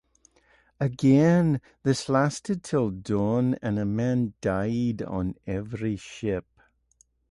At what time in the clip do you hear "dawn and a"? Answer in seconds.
2.89-3.85